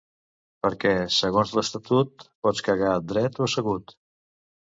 [0.65, 3.95] perquè, segons l'Estatut, pots cagar dret o assegut